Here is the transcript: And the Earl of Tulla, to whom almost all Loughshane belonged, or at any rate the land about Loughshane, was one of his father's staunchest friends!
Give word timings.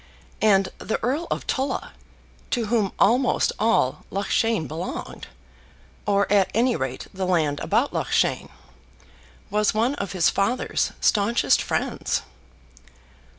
And 0.41 0.69
the 0.79 0.99
Earl 1.03 1.27
of 1.29 1.45
Tulla, 1.45 1.93
to 2.49 2.65
whom 2.65 2.91
almost 2.97 3.51
all 3.59 4.03
Loughshane 4.09 4.65
belonged, 4.67 5.27
or 6.07 6.25
at 6.33 6.49
any 6.55 6.75
rate 6.75 7.05
the 7.13 7.27
land 7.27 7.59
about 7.59 7.93
Loughshane, 7.93 8.49
was 9.51 9.75
one 9.75 9.93
of 10.01 10.13
his 10.13 10.27
father's 10.31 10.91
staunchest 11.01 11.61
friends! 11.61 12.23